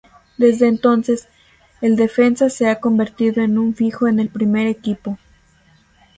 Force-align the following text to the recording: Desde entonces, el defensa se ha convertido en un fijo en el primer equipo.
Desde 0.39 0.67
entonces, 0.67 1.27
el 1.79 1.95
defensa 1.95 2.49
se 2.49 2.67
ha 2.67 2.79
convertido 2.79 3.43
en 3.43 3.59
un 3.59 3.75
fijo 3.75 4.07
en 4.07 4.19
el 4.19 4.29
primer 4.29 4.65
equipo. 4.65 5.19